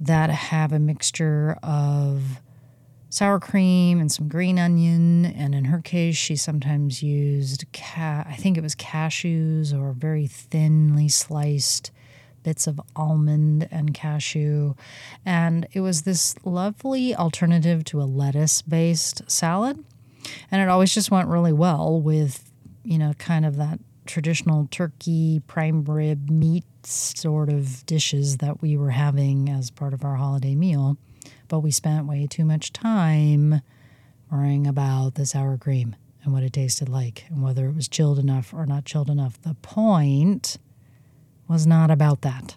that 0.00 0.30
have 0.30 0.72
a 0.72 0.80
mixture 0.80 1.56
of 1.62 2.40
sour 3.08 3.38
cream 3.38 4.00
and 4.00 4.10
some 4.10 4.28
green 4.28 4.58
onion. 4.58 5.24
And 5.24 5.54
in 5.54 5.66
her 5.66 5.80
case, 5.80 6.16
she 6.16 6.34
sometimes 6.34 7.02
used, 7.02 7.64
ca- 7.72 8.24
I 8.26 8.34
think 8.34 8.58
it 8.58 8.62
was 8.62 8.74
cashews 8.74 9.72
or 9.72 9.92
very 9.92 10.26
thinly 10.26 11.08
sliced 11.08 11.92
bits 12.42 12.66
of 12.66 12.80
almond 12.96 13.68
and 13.70 13.94
cashew. 13.94 14.74
And 15.24 15.68
it 15.72 15.80
was 15.80 16.02
this 16.02 16.34
lovely 16.44 17.14
alternative 17.14 17.84
to 17.84 18.02
a 18.02 18.04
lettuce 18.04 18.60
based 18.60 19.22
salad. 19.30 19.84
And 20.50 20.60
it 20.60 20.68
always 20.68 20.92
just 20.92 21.12
went 21.12 21.28
really 21.28 21.52
well 21.52 22.00
with, 22.00 22.50
you 22.82 22.98
know, 22.98 23.14
kind 23.14 23.46
of 23.46 23.56
that 23.56 23.78
traditional 24.06 24.68
turkey, 24.70 25.42
prime 25.46 25.84
rib, 25.84 26.30
meat 26.30 26.64
sort 26.84 27.48
of 27.48 27.84
dishes 27.86 28.38
that 28.38 28.62
we 28.62 28.76
were 28.76 28.90
having 28.90 29.48
as 29.48 29.70
part 29.70 29.92
of 29.92 30.04
our 30.04 30.16
holiday 30.16 30.54
meal 30.54 30.96
but 31.48 31.60
we 31.60 31.70
spent 31.70 32.06
way 32.06 32.26
too 32.26 32.44
much 32.44 32.72
time 32.72 33.60
worrying 34.30 34.66
about 34.66 35.14
the 35.14 35.26
sour 35.26 35.56
cream 35.56 35.94
and 36.22 36.32
what 36.32 36.42
it 36.42 36.52
tasted 36.52 36.88
like 36.88 37.24
and 37.28 37.42
whether 37.42 37.66
it 37.66 37.74
was 37.74 37.88
chilled 37.88 38.18
enough 38.18 38.52
or 38.52 38.66
not 38.66 38.84
chilled 38.84 39.10
enough. 39.10 39.40
The 39.42 39.54
point 39.62 40.58
was 41.48 41.66
not 41.66 41.90
about 41.90 42.22
that. 42.22 42.56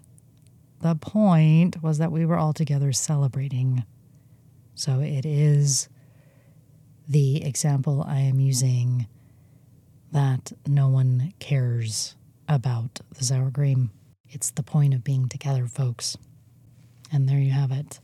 The 0.82 0.96
point 0.96 1.84
was 1.84 1.98
that 2.00 2.12
we 2.12 2.26
were 2.26 2.38
all 2.38 2.54
together 2.54 2.92
celebrating. 2.92 3.84
So 4.74 5.02
it 5.02 5.26
is 5.26 5.90
the 7.08 7.44
example 7.44 8.04
I 8.08 8.22
am 8.22 8.40
using 8.40 9.08
that 10.12 10.52
no 10.68 10.88
one 10.88 11.34
cares 11.40 12.16
about 12.48 13.00
the 13.18 13.24
sour 13.24 13.52
cream. 13.52 13.92
It's 14.28 14.52
the 14.52 14.64
point 14.64 14.94
of 14.94 15.04
being 15.04 15.30
together, 15.30 15.68
folks. 15.68 16.18
And 17.12 17.28
there 17.28 17.40
you 17.40 17.52
have 17.52 17.72
it 17.72 18.00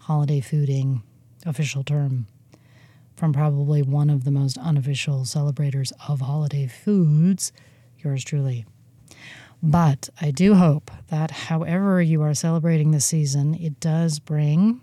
holiday 0.00 0.40
fooding 0.40 1.00
official 1.46 1.84
term 1.84 2.26
from 3.14 3.32
probably 3.32 3.82
one 3.82 4.10
of 4.10 4.24
the 4.24 4.32
most 4.32 4.58
unofficial 4.58 5.24
celebrators 5.24 5.92
of 6.08 6.20
holiday 6.20 6.66
foods, 6.66 7.52
yours 7.98 8.24
truly. 8.24 8.66
But 9.62 10.08
I 10.20 10.32
do 10.32 10.54
hope 10.54 10.90
that 11.08 11.30
however 11.30 12.02
you 12.02 12.20
are 12.22 12.34
celebrating 12.34 12.90
this 12.90 13.04
season, 13.04 13.54
it 13.54 13.78
does 13.78 14.18
bring 14.18 14.80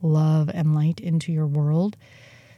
love 0.00 0.48
and 0.54 0.74
light 0.74 1.00
into 1.00 1.32
your 1.32 1.46
world. 1.46 1.96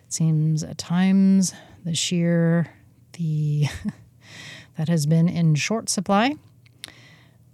It 0.06 0.12
seems 0.12 0.62
at 0.62 0.78
times 0.78 1.52
this 1.84 2.12
year 2.12 2.68
the 3.14 3.66
that 4.76 4.88
has 4.88 5.06
been 5.06 5.28
in 5.28 5.54
short 5.54 5.88
supply 5.88 6.34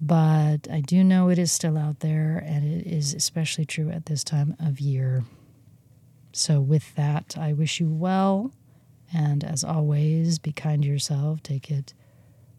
but 0.00 0.68
I 0.70 0.80
do 0.80 1.02
know 1.02 1.28
it 1.28 1.38
is 1.38 1.50
still 1.50 1.78
out 1.78 2.00
there, 2.00 2.42
and 2.46 2.64
it 2.64 2.86
is 2.86 3.14
especially 3.14 3.64
true 3.64 3.90
at 3.90 4.06
this 4.06 4.22
time 4.22 4.54
of 4.60 4.78
year. 4.78 5.24
So, 6.32 6.60
with 6.60 6.94
that, 6.96 7.36
I 7.38 7.52
wish 7.54 7.80
you 7.80 7.88
well. 7.88 8.52
And 9.12 9.42
as 9.42 9.64
always, 9.64 10.38
be 10.38 10.52
kind 10.52 10.82
to 10.82 10.88
yourself. 10.88 11.42
Take 11.42 11.70
it 11.70 11.94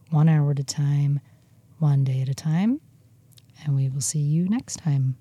one 0.10 0.30
hour 0.30 0.52
at 0.52 0.60
a 0.60 0.64
time, 0.64 1.20
one 1.78 2.04
day 2.04 2.22
at 2.22 2.30
a 2.30 2.34
time. 2.34 2.82
And 3.64 3.76
we 3.76 3.90
will 3.90 4.02
see 4.02 4.20
you 4.20 4.48
next 4.48 4.78
time. 4.78 5.18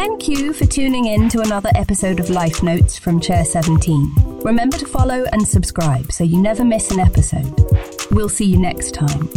Thank 0.00 0.28
you 0.28 0.54
for 0.54 0.64
tuning 0.64 1.08
in 1.08 1.28
to 1.28 1.42
another 1.42 1.68
episode 1.74 2.20
of 2.20 2.30
Life 2.30 2.62
Notes 2.62 2.98
from 2.98 3.20
Chair 3.20 3.44
17. 3.44 4.40
Remember 4.42 4.78
to 4.78 4.86
follow 4.86 5.26
and 5.30 5.46
subscribe 5.46 6.10
so 6.10 6.24
you 6.24 6.40
never 6.40 6.64
miss 6.64 6.90
an 6.90 7.00
episode. 7.00 7.54
We'll 8.10 8.30
see 8.30 8.46
you 8.46 8.56
next 8.58 8.94
time. 8.94 9.28